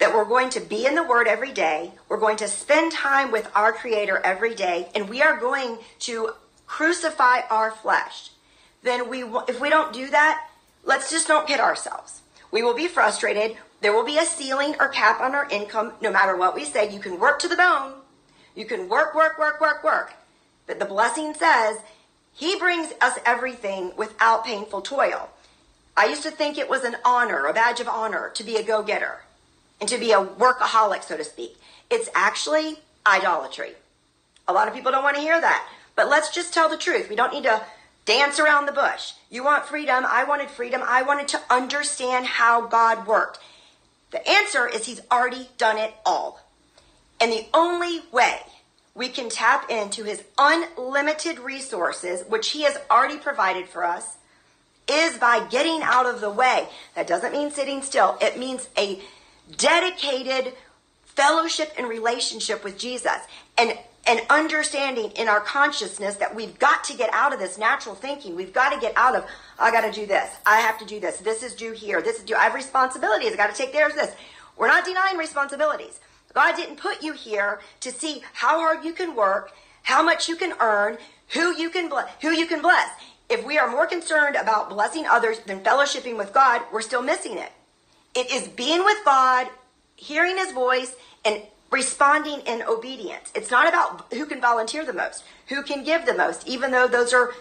that 0.00 0.12
we're 0.12 0.24
going 0.24 0.50
to 0.50 0.60
be 0.60 0.86
in 0.86 0.96
the 0.96 1.04
Word 1.04 1.28
every 1.28 1.52
day, 1.52 1.92
we're 2.08 2.18
going 2.18 2.36
to 2.38 2.48
spend 2.48 2.90
time 2.90 3.30
with 3.30 3.48
our 3.54 3.72
Creator 3.72 4.20
every 4.24 4.56
day, 4.56 4.88
and 4.92 5.08
we 5.08 5.22
are 5.22 5.38
going 5.38 5.78
to 6.00 6.30
crucify 6.66 7.42
our 7.48 7.70
flesh, 7.70 8.30
then 8.82 9.08
we, 9.08 9.22
if 9.46 9.60
we 9.60 9.70
don't 9.70 9.92
do 9.92 10.08
that, 10.08 10.48
let's 10.82 11.12
just 11.12 11.28
don't 11.28 11.46
kid 11.46 11.60
ourselves. 11.60 12.22
We 12.50 12.64
will 12.64 12.74
be 12.74 12.88
frustrated. 12.88 13.56
There 13.82 13.92
will 13.92 14.04
be 14.04 14.18
a 14.18 14.26
ceiling 14.26 14.74
or 14.80 14.88
cap 14.88 15.20
on 15.20 15.32
our 15.32 15.48
income, 15.48 15.92
no 16.02 16.10
matter 16.10 16.36
what 16.36 16.56
we 16.56 16.64
say. 16.64 16.92
You 16.92 16.98
can 16.98 17.20
work 17.20 17.38
to 17.38 17.46
the 17.46 17.54
bone. 17.54 17.92
You 18.56 18.64
can 18.64 18.88
work, 18.88 19.14
work, 19.14 19.38
work, 19.38 19.60
work, 19.60 19.84
work. 19.84 20.17
But 20.68 20.78
the 20.78 20.84
blessing 20.84 21.34
says, 21.34 21.78
He 22.32 22.56
brings 22.56 22.92
us 23.00 23.18
everything 23.26 23.92
without 23.96 24.44
painful 24.44 24.82
toil. 24.82 25.30
I 25.96 26.06
used 26.06 26.22
to 26.22 26.30
think 26.30 26.56
it 26.56 26.70
was 26.70 26.84
an 26.84 26.96
honor, 27.04 27.46
a 27.46 27.52
badge 27.52 27.80
of 27.80 27.88
honor, 27.88 28.30
to 28.34 28.44
be 28.44 28.54
a 28.54 28.62
go 28.62 28.84
getter 28.84 29.22
and 29.80 29.88
to 29.88 29.98
be 29.98 30.12
a 30.12 30.24
workaholic, 30.24 31.02
so 31.02 31.16
to 31.16 31.24
speak. 31.24 31.58
It's 31.90 32.08
actually 32.14 32.78
idolatry. 33.04 33.72
A 34.46 34.52
lot 34.52 34.68
of 34.68 34.74
people 34.74 34.92
don't 34.92 35.02
want 35.02 35.16
to 35.16 35.22
hear 35.22 35.40
that. 35.40 35.66
But 35.96 36.08
let's 36.08 36.32
just 36.32 36.54
tell 36.54 36.68
the 36.68 36.76
truth. 36.76 37.08
We 37.08 37.16
don't 37.16 37.32
need 37.32 37.42
to 37.44 37.62
dance 38.04 38.38
around 38.38 38.66
the 38.66 38.72
bush. 38.72 39.12
You 39.30 39.42
want 39.42 39.66
freedom. 39.66 40.04
I 40.06 40.24
wanted 40.24 40.50
freedom. 40.50 40.82
I 40.84 41.02
wanted 41.02 41.28
to 41.28 41.40
understand 41.50 42.26
how 42.26 42.66
God 42.66 43.06
worked. 43.06 43.40
The 44.10 44.26
answer 44.28 44.68
is 44.68 44.86
He's 44.86 45.00
already 45.10 45.48
done 45.58 45.78
it 45.78 45.94
all. 46.06 46.40
And 47.20 47.32
the 47.32 47.46
only 47.52 48.02
way 48.12 48.40
we 48.98 49.08
can 49.08 49.30
tap 49.30 49.70
into 49.70 50.02
his 50.02 50.24
unlimited 50.36 51.38
resources, 51.38 52.24
which 52.28 52.50
he 52.50 52.62
has 52.62 52.76
already 52.90 53.16
provided 53.16 53.68
for 53.68 53.84
us, 53.84 54.16
is 54.88 55.16
by 55.18 55.46
getting 55.48 55.80
out 55.82 56.04
of 56.04 56.20
the 56.20 56.30
way. 56.30 56.66
That 56.96 57.06
doesn't 57.06 57.32
mean 57.32 57.52
sitting 57.52 57.80
still, 57.82 58.18
it 58.20 58.38
means 58.38 58.68
a 58.76 59.00
dedicated 59.56 60.52
fellowship 61.04 61.72
and 61.78 61.88
relationship 61.88 62.64
with 62.64 62.76
Jesus 62.76 63.18
and 63.56 63.78
an 64.06 64.20
understanding 64.30 65.10
in 65.12 65.28
our 65.28 65.40
consciousness 65.40 66.16
that 66.16 66.34
we've 66.34 66.58
got 66.58 66.82
to 66.84 66.96
get 66.96 67.10
out 67.12 67.32
of 67.32 67.38
this 67.38 67.58
natural 67.58 67.94
thinking. 67.94 68.34
We've 68.34 68.52
got 68.52 68.70
to 68.72 68.80
get 68.80 68.94
out 68.96 69.14
of, 69.14 69.26
I 69.58 69.70
got 69.70 69.82
to 69.82 69.92
do 69.92 70.06
this. 70.06 70.30
I 70.46 70.60
have 70.60 70.78
to 70.78 70.84
do 70.84 70.98
this. 70.98 71.18
This 71.18 71.42
is 71.42 71.54
due 71.54 71.72
here. 71.72 72.02
This 72.02 72.18
is 72.18 72.24
due. 72.24 72.34
I 72.34 72.44
have 72.44 72.54
responsibilities. 72.54 73.32
I 73.32 73.36
got 73.36 73.50
to 73.50 73.56
take 73.56 73.72
care 73.72 73.86
of 73.86 73.94
this. 73.94 74.12
We're 74.56 74.68
not 74.68 74.84
denying 74.84 75.18
responsibilities. 75.18 76.00
God 76.38 76.54
didn't 76.54 76.76
put 76.76 77.02
you 77.02 77.14
here 77.14 77.58
to 77.80 77.90
see 77.90 78.22
how 78.32 78.60
hard 78.60 78.84
you 78.84 78.92
can 78.92 79.16
work, 79.16 79.50
how 79.82 80.04
much 80.04 80.28
you 80.28 80.36
can 80.36 80.54
earn, 80.60 80.96
who 81.30 81.52
you 81.56 81.68
can 81.68 81.88
bless, 81.88 82.08
who 82.20 82.30
you 82.30 82.46
can 82.46 82.62
bless. 82.62 82.88
If 83.28 83.44
we 83.44 83.58
are 83.58 83.68
more 83.68 83.88
concerned 83.88 84.36
about 84.36 84.70
blessing 84.70 85.04
others 85.04 85.40
than 85.40 85.64
fellowshipping 85.64 86.16
with 86.16 86.32
God, 86.32 86.62
we're 86.72 86.80
still 86.80 87.02
missing 87.02 87.38
it. 87.38 87.50
It 88.14 88.30
is 88.30 88.46
being 88.46 88.84
with 88.84 89.04
God, 89.04 89.48
hearing 89.96 90.36
his 90.36 90.52
voice, 90.52 90.94
and 91.24 91.42
responding 91.72 92.38
in 92.46 92.62
obedience. 92.62 93.32
It's 93.34 93.50
not 93.50 93.66
about 93.66 94.06
who 94.12 94.24
can 94.24 94.40
volunteer 94.40 94.84
the 94.84 94.92
most, 94.92 95.24
who 95.48 95.64
can 95.64 95.82
give 95.82 96.06
the 96.06 96.14
most, 96.14 96.46
even 96.46 96.70
though 96.70 96.86
those 96.86 97.12
are, 97.12 97.34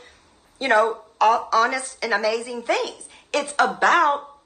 you 0.59 0.69
know, 0.69 1.01
honest 1.21 2.03
and 2.03 2.13
amazing 2.13 2.63
things. 2.63 3.07
It's 3.31 3.53
about 3.59 4.36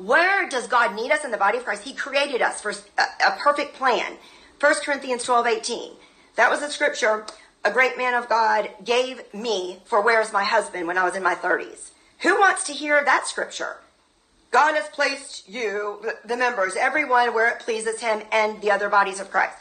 where 0.00 0.48
does 0.48 0.66
God 0.66 0.94
need 0.94 1.12
us 1.12 1.24
in 1.24 1.30
the 1.30 1.36
body 1.36 1.58
of 1.58 1.64
Christ? 1.64 1.84
He 1.84 1.94
created 1.94 2.42
us 2.42 2.60
for 2.60 2.70
a, 2.70 3.02
a 3.26 3.36
perfect 3.38 3.74
plan. 3.74 4.16
1 4.58 4.74
Corinthians 4.84 5.24
12 5.24 5.46
18. 5.46 5.92
That 6.36 6.50
was 6.50 6.62
a 6.62 6.70
scripture 6.70 7.26
a 7.64 7.70
great 7.70 7.98
man 7.98 8.14
of 8.14 8.28
God 8.28 8.70
gave 8.84 9.22
me 9.34 9.80
for 9.84 10.00
where's 10.00 10.32
my 10.32 10.44
husband 10.44 10.86
when 10.86 10.96
I 10.96 11.04
was 11.04 11.14
in 11.14 11.22
my 11.22 11.34
30s. 11.34 11.90
Who 12.20 12.38
wants 12.38 12.64
to 12.64 12.72
hear 12.72 13.04
that 13.04 13.26
scripture? 13.26 13.76
God 14.50 14.74
has 14.74 14.88
placed 14.88 15.48
you, 15.48 16.10
the 16.24 16.36
members, 16.36 16.74
everyone 16.74 17.34
where 17.34 17.48
it 17.50 17.60
pleases 17.60 18.00
him 18.00 18.22
and 18.32 18.60
the 18.60 18.70
other 18.70 18.88
bodies 18.88 19.20
of 19.20 19.30
Christ. 19.30 19.58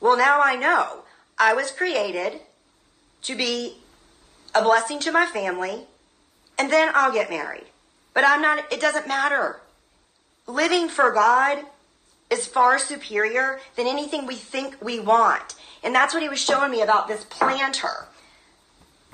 Well, 0.00 0.16
now 0.16 0.40
I 0.42 0.56
know 0.56 1.04
I 1.38 1.54
was 1.54 1.70
created 1.70 2.40
to 3.22 3.36
be 3.36 3.76
a 4.54 4.62
blessing 4.62 4.98
to 5.00 5.12
my 5.12 5.26
family 5.26 5.86
and 6.58 6.70
then 6.70 6.90
I'll 6.94 7.12
get 7.12 7.30
married. 7.30 7.66
But 8.14 8.24
I'm 8.26 8.42
not, 8.42 8.72
it 8.72 8.80
doesn't 8.80 9.08
matter. 9.08 9.60
Living 10.46 10.88
for 10.88 11.12
God 11.12 11.64
is 12.30 12.46
far 12.46 12.78
superior 12.78 13.60
than 13.76 13.86
anything 13.86 14.26
we 14.26 14.36
think 14.36 14.76
we 14.80 15.00
want. 15.00 15.54
And 15.82 15.94
that's 15.94 16.14
what 16.14 16.22
he 16.22 16.28
was 16.28 16.40
showing 16.40 16.70
me 16.70 16.82
about 16.82 17.08
this 17.08 17.24
planter. 17.24 18.06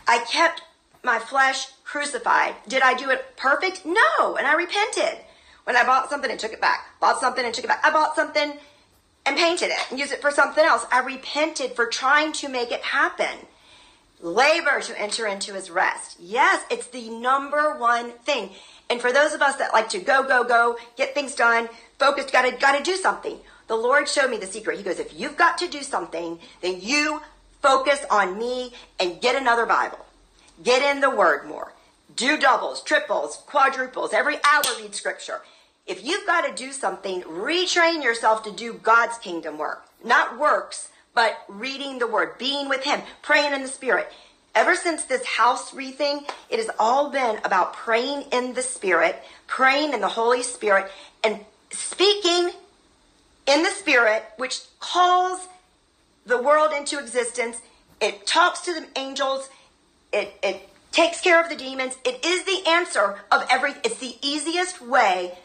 I 0.06 0.24
kept 0.30 0.62
my 1.02 1.18
flesh 1.18 1.68
crucified. 1.84 2.54
Did 2.68 2.82
I 2.82 2.94
do 2.94 3.10
it 3.10 3.36
perfect? 3.36 3.84
No. 3.84 4.36
And 4.36 4.46
I 4.46 4.54
repented. 4.54 5.18
When 5.64 5.76
I 5.76 5.84
bought 5.84 6.10
something 6.10 6.30
and 6.30 6.38
took 6.38 6.52
it 6.52 6.60
back, 6.60 6.86
bought 7.00 7.20
something 7.20 7.44
and 7.44 7.52
took 7.52 7.64
it 7.64 7.68
back, 7.68 7.84
I 7.84 7.90
bought 7.90 8.14
something 8.14 8.52
and 9.24 9.36
painted 9.36 9.70
it 9.70 9.90
and 9.90 9.98
used 9.98 10.12
it 10.12 10.22
for 10.22 10.30
something 10.30 10.64
else. 10.64 10.86
I 10.92 11.00
repented 11.00 11.72
for 11.72 11.86
trying 11.86 12.32
to 12.34 12.48
make 12.48 12.70
it 12.70 12.82
happen. 12.82 13.46
Labor 14.20 14.80
to 14.80 15.00
enter 15.00 15.26
into 15.26 15.54
his 15.54 15.70
rest. 15.70 16.16
Yes, 16.20 16.64
it's 16.70 16.86
the 16.86 17.10
number 17.10 17.76
one 17.76 18.12
thing. 18.12 18.50
And 18.88 19.00
for 19.00 19.12
those 19.12 19.32
of 19.32 19.42
us 19.42 19.56
that 19.56 19.72
like 19.72 19.88
to 19.90 19.98
go, 19.98 20.22
go, 20.22 20.44
go, 20.44 20.76
get 20.96 21.14
things 21.14 21.34
done, 21.34 21.68
focused, 21.98 22.32
gotta, 22.32 22.52
gotta 22.52 22.84
do 22.84 22.96
something. 22.96 23.38
The 23.68 23.76
Lord 23.76 24.08
showed 24.08 24.30
me 24.30 24.36
the 24.36 24.46
secret. 24.46 24.78
He 24.78 24.84
goes, 24.84 25.00
if 25.00 25.18
you've 25.18 25.36
got 25.36 25.58
to 25.58 25.68
do 25.68 25.82
something, 25.82 26.38
then 26.62 26.80
you 26.80 27.20
focus 27.62 28.04
on 28.10 28.38
me 28.38 28.72
and 29.00 29.20
get 29.20 29.34
another 29.34 29.66
Bible. 29.66 29.98
Get 30.62 30.82
in 30.82 31.00
the 31.00 31.10
word 31.10 31.46
more. 31.46 31.72
Do 32.14 32.38
doubles, 32.38 32.82
triples, 32.82 33.42
quadruples. 33.46 34.12
Every 34.12 34.36
hour 34.44 34.62
read 34.80 34.94
scripture. 34.94 35.40
If 35.86 36.04
you've 36.04 36.26
got 36.26 36.42
to 36.42 36.54
do 36.54 36.72
something, 36.72 37.22
retrain 37.22 38.02
yourself 38.02 38.42
to 38.44 38.52
do 38.52 38.74
God's 38.74 39.18
kingdom 39.18 39.58
work. 39.58 39.84
Not 40.04 40.38
works, 40.38 40.90
but 41.14 41.38
reading 41.48 41.98
the 41.98 42.06
word, 42.06 42.38
being 42.38 42.68
with 42.68 42.84
him, 42.84 43.00
praying 43.22 43.52
in 43.52 43.62
the 43.62 43.68
spirit. 43.68 44.12
Ever 44.56 44.74
since 44.74 45.04
this 45.04 45.24
house 45.26 45.74
re 45.74 45.92
thing, 45.92 46.24
it 46.48 46.58
has 46.58 46.70
all 46.78 47.10
been 47.10 47.38
about 47.44 47.74
praying 47.74 48.22
in 48.32 48.54
the 48.54 48.62
spirit, 48.62 49.22
praying 49.46 49.92
in 49.92 50.00
the 50.00 50.08
Holy 50.08 50.42
Spirit, 50.42 50.90
and 51.22 51.40
speaking 51.70 52.50
in 53.46 53.62
the 53.62 53.68
spirit, 53.68 54.24
which 54.38 54.62
calls 54.80 55.46
the 56.24 56.40
world 56.40 56.72
into 56.72 56.98
existence. 56.98 57.60
It 58.00 58.26
talks 58.26 58.62
to 58.62 58.72
the 58.72 58.86
angels. 58.96 59.50
It, 60.10 60.34
it 60.42 60.66
takes 60.90 61.20
care 61.20 61.38
of 61.38 61.50
the 61.50 61.56
demons. 61.56 61.98
It 62.02 62.24
is 62.24 62.44
the 62.44 62.70
answer 62.70 63.20
of 63.30 63.46
every, 63.50 63.72
it's 63.84 63.98
the 63.98 64.16
easiest 64.22 64.80
way 64.80 65.36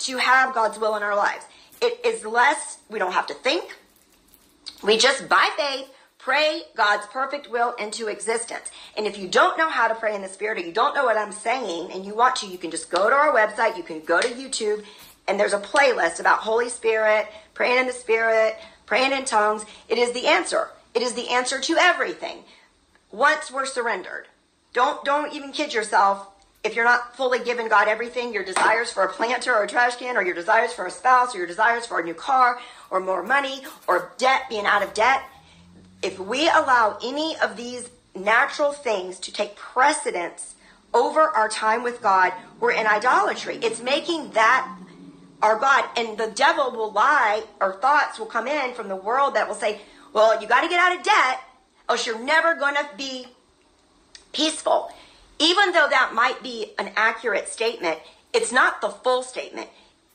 to 0.00 0.18
have 0.18 0.52
God's 0.52 0.76
will 0.76 0.96
in 0.96 1.04
our 1.04 1.14
lives. 1.14 1.44
It 1.80 2.04
is 2.04 2.24
less, 2.24 2.78
we 2.90 2.98
don't 2.98 3.12
have 3.12 3.28
to 3.28 3.34
think. 3.34 3.76
We 4.82 4.98
just, 4.98 5.28
by 5.28 5.48
faith, 5.56 5.88
pray 6.26 6.62
God's 6.74 7.06
perfect 7.06 7.48
will 7.48 7.72
into 7.74 8.08
existence. 8.08 8.72
And 8.96 9.06
if 9.06 9.16
you 9.16 9.28
don't 9.28 9.56
know 9.56 9.70
how 9.70 9.86
to 9.86 9.94
pray 9.94 10.12
in 10.12 10.22
the 10.22 10.28
Spirit 10.28 10.58
or 10.58 10.62
you 10.62 10.72
don't 10.72 10.92
know 10.92 11.04
what 11.04 11.16
I'm 11.16 11.30
saying 11.30 11.92
and 11.92 12.04
you 12.04 12.16
want 12.16 12.34
to, 12.36 12.48
you 12.48 12.58
can 12.58 12.72
just 12.72 12.90
go 12.90 13.08
to 13.08 13.14
our 13.14 13.32
website, 13.32 13.76
you 13.76 13.84
can 13.84 14.00
go 14.00 14.20
to 14.20 14.26
YouTube, 14.26 14.84
and 15.28 15.38
there's 15.38 15.52
a 15.52 15.60
playlist 15.60 16.18
about 16.18 16.40
Holy 16.40 16.68
Spirit, 16.68 17.28
praying 17.54 17.78
in 17.78 17.86
the 17.86 17.92
Spirit, 17.92 18.56
praying 18.86 19.12
in 19.12 19.24
tongues. 19.24 19.64
It 19.88 19.98
is 19.98 20.10
the 20.14 20.26
answer. 20.26 20.70
It 20.94 21.02
is 21.02 21.14
the 21.14 21.28
answer 21.28 21.60
to 21.60 21.76
everything. 21.78 22.38
Once 23.12 23.48
we're 23.48 23.64
surrendered. 23.64 24.26
Don't 24.72 25.04
don't 25.04 25.32
even 25.32 25.52
kid 25.52 25.72
yourself 25.72 26.26
if 26.64 26.74
you're 26.74 26.84
not 26.84 27.16
fully 27.16 27.38
giving 27.38 27.68
God 27.68 27.86
everything, 27.86 28.34
your 28.34 28.44
desires 28.44 28.90
for 28.90 29.04
a 29.04 29.08
planter 29.08 29.54
or 29.54 29.62
a 29.62 29.68
trash 29.68 29.94
can, 29.94 30.16
or 30.16 30.24
your 30.24 30.34
desires 30.34 30.72
for 30.72 30.86
a 30.86 30.90
spouse, 30.90 31.36
or 31.36 31.38
your 31.38 31.46
desires 31.46 31.86
for 31.86 32.00
a 32.00 32.04
new 32.04 32.14
car, 32.14 32.58
or 32.90 32.98
more 32.98 33.22
money, 33.22 33.62
or 33.86 34.10
debt, 34.18 34.48
being 34.48 34.66
out 34.66 34.82
of 34.82 34.92
debt. 34.92 35.22
If 36.06 36.20
we 36.20 36.48
allow 36.48 36.98
any 37.02 37.36
of 37.38 37.56
these 37.56 37.90
natural 38.14 38.70
things 38.70 39.18
to 39.18 39.32
take 39.32 39.56
precedence 39.56 40.54
over 40.94 41.20
our 41.20 41.48
time 41.48 41.82
with 41.82 42.00
God, 42.00 42.32
we're 42.60 42.70
in 42.70 42.86
idolatry. 42.86 43.58
It's 43.60 43.82
making 43.82 44.30
that 44.30 44.72
our 45.42 45.58
God. 45.58 45.84
And 45.96 46.16
the 46.16 46.28
devil 46.28 46.70
will 46.70 46.92
lie, 46.92 47.42
or 47.60 47.74
thoughts 47.80 48.20
will 48.20 48.26
come 48.26 48.46
in 48.46 48.72
from 48.72 48.86
the 48.86 48.94
world 48.94 49.34
that 49.34 49.48
will 49.48 49.56
say, 49.56 49.80
well, 50.12 50.40
you 50.40 50.46
got 50.46 50.60
to 50.60 50.68
get 50.68 50.78
out 50.78 50.96
of 50.96 51.02
debt, 51.02 51.40
else 51.88 52.06
you're 52.06 52.24
never 52.24 52.54
going 52.54 52.76
to 52.76 52.88
be 52.96 53.26
peaceful. 54.32 54.92
Even 55.40 55.72
though 55.72 55.88
that 55.90 56.12
might 56.14 56.40
be 56.40 56.70
an 56.78 56.92
accurate 56.94 57.48
statement, 57.48 57.98
it's 58.32 58.52
not 58.52 58.80
the 58.80 58.90
full 58.90 59.24
statement. 59.24 59.68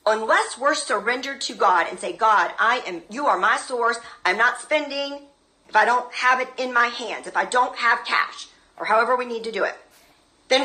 Unless 0.06 0.58
we're 0.58 0.74
surrendered 0.74 1.42
to 1.42 1.54
God 1.54 1.88
and 1.90 2.00
say, 2.00 2.14
God, 2.14 2.54
I 2.58 2.82
am, 2.88 3.02
you 3.10 3.28
are 3.28 3.38
my 3.38 3.58
source. 3.58 4.00
I'm 4.24 4.38
not 4.38 4.62
spending 4.62 5.28
if 5.72 5.76
I 5.78 5.86
don't 5.86 6.14
have 6.14 6.42
it 6.42 6.50
in 6.58 6.74
my 6.74 6.88
hands, 6.88 7.28
if 7.28 7.38
I 7.38 7.46
don't 7.46 7.78
have 7.78 8.04
cash, 8.04 8.50
or 8.78 8.86
however 8.86 9.16
we 9.16 9.26
need 9.26 9.46
to 9.46 9.54
do 9.54 9.64
it, 9.64 9.74
then 10.50 10.64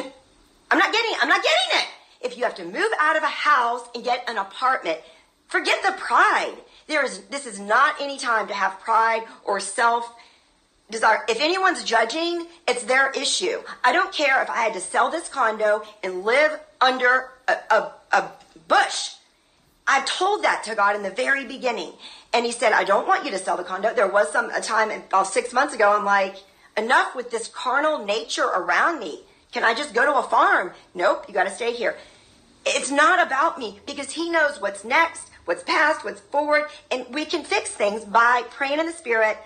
I'm 0.69 0.79
not 0.79 0.93
getting, 0.93 1.13
it. 1.13 1.19
I'm 1.23 1.29
not 1.29 1.45
getting 1.45 1.81
it 1.81 1.87
if 2.23 2.37
you 2.37 2.43
have 2.43 2.57
to 2.57 2.65
move 2.65 2.91
out 2.99 3.17
of 3.17 3.23
a 3.23 3.29
house 3.29 3.87
and 3.95 4.03
get 4.03 4.29
an 4.29 4.37
apartment, 4.37 4.99
forget 5.47 5.79
the 5.85 5.93
pride. 5.93 6.57
There 6.89 7.05
is, 7.05 7.21
this 7.27 7.47
is 7.47 7.61
not 7.61 7.95
any 8.01 8.19
time 8.19 8.49
to 8.49 8.55
have 8.55 8.81
pride 8.81 9.23
or 9.45 9.61
self 9.61 10.13
desire. 10.91 11.25
If 11.29 11.41
anyone's 11.41 11.85
judging, 11.85 12.49
it's 12.67 12.83
their 12.83 13.11
issue. 13.13 13.63
I 13.85 13.93
don't 13.93 14.13
care 14.13 14.43
if 14.43 14.51
I 14.51 14.57
had 14.57 14.75
to 14.75 14.81
sell 14.81 15.09
this 15.09 15.29
condo 15.29 15.85
and 16.03 16.25
live 16.25 16.59
under 16.81 17.31
a, 17.47 17.55
a, 17.71 17.93
a 18.11 18.31
bush. 18.67 19.11
I 19.87 20.03
told 20.03 20.43
that 20.43 20.65
to 20.65 20.75
God 20.75 20.97
in 20.97 21.03
the 21.03 21.11
very 21.11 21.45
beginning. 21.45 21.93
And 22.33 22.45
he 22.45 22.53
said, 22.53 22.73
I 22.73 22.85
don't 22.85 23.07
want 23.07 23.25
you 23.25 23.31
to 23.31 23.39
sell 23.39 23.57
the 23.57 23.65
condo. 23.65 23.95
There 23.95 24.09
was 24.09 24.31
some 24.31 24.51
a 24.51 24.61
time 24.61 24.91
about 24.91 25.29
six 25.29 25.53
months 25.53 25.75
ago, 25.75 25.97
I'm 25.97 26.05
like, 26.05 26.37
enough 26.77 27.15
with 27.15 27.31
this 27.31 27.49
carnal 27.49 28.05
nature 28.05 28.45
around 28.45 29.01
me. 29.01 29.23
Can 29.53 29.65
I 29.65 29.75
just 29.75 29.95
go 29.95 30.05
to 30.05 30.19
a 30.19 30.23
farm? 30.23 30.73
Nope, 30.95 31.25
you 31.29 31.35
got 31.35 31.45
to 31.45 31.51
stay 31.51 31.73
here. 31.73 31.97
It's 32.67 32.91
not 32.91 33.25
about 33.25 33.59
me 33.59 33.81
because 33.87 34.11
He 34.11 34.29
knows 34.29 34.61
what's 34.61 34.85
next, 34.85 35.31
what's 35.45 35.63
past, 35.63 36.05
what's 36.05 36.21
forward, 36.21 36.65
and 36.91 37.07
we 37.11 37.25
can 37.25 37.45
fix 37.45 37.71
things 37.71 38.05
by 38.05 38.43
praying 38.51 38.81
in 38.81 38.87
the 38.87 38.93
Spirit, 38.93 39.39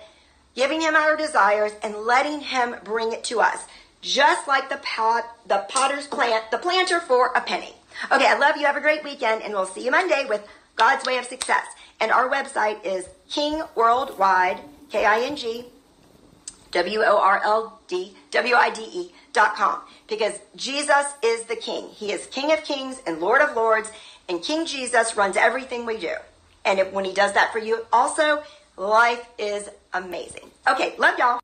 giving 0.55 0.81
Him 0.81 0.95
our 0.95 1.15
desires, 1.15 1.71
and 1.83 1.95
letting 1.95 2.41
Him 2.41 2.75
bring 2.83 3.13
it 3.13 3.23
to 3.25 3.39
us. 3.39 3.67
Just 4.01 4.47
like 4.47 4.69
the 4.69 4.77
pot, 4.77 5.23
the 5.45 5.65
potter's 5.69 6.07
plant, 6.07 6.49
the 6.49 6.57
planter 6.57 6.99
for 6.99 7.27
a 7.35 7.41
penny. 7.41 7.75
Okay, 8.09 8.27
I 8.27 8.37
love 8.37 8.57
you. 8.57 8.65
Have 8.65 8.77
a 8.77 8.81
great 8.81 9.03
weekend, 9.03 9.43
and 9.43 9.53
we'll 9.53 9.65
see 9.65 9.85
you 9.85 9.91
Monday 9.91 10.25
with 10.27 10.47
God's 10.75 11.05
Way 11.05 11.17
of 11.17 11.25
Success. 11.25 11.65
And 11.99 12.11
our 12.11 12.27
website 12.29 12.83
is 12.83 13.07
King 13.29 13.61
Worldwide, 13.75 14.59
K 14.89 15.05
I 15.05 15.21
N 15.21 15.35
G 15.35 15.65
W 16.71 17.01
O 17.01 17.17
R 17.19 17.41
L 17.43 17.79
D 17.87 18.15
W 18.31 18.55
I 18.55 18.69
D 18.71 18.81
E 18.81 19.11
dot 19.33 19.55
com 19.55 19.81
because 20.07 20.39
Jesus 20.55 21.13
is 21.23 21.43
the 21.43 21.55
King. 21.55 21.89
He 21.89 22.11
is 22.11 22.25
King 22.27 22.51
of 22.51 22.63
Kings 22.63 23.01
and 23.05 23.19
Lord 23.19 23.41
of 23.41 23.55
Lords, 23.55 23.91
and 24.27 24.41
King 24.41 24.65
Jesus 24.65 25.15
runs 25.15 25.37
everything 25.37 25.85
we 25.85 25.97
do. 25.97 26.15
And 26.65 26.79
if, 26.79 26.91
when 26.91 27.05
He 27.05 27.13
does 27.13 27.33
that 27.33 27.51
for 27.51 27.59
you, 27.59 27.85
also, 27.93 28.43
life 28.77 29.27
is 29.37 29.69
amazing. 29.93 30.49
Okay, 30.67 30.95
love 30.97 31.17
y'all. 31.19 31.39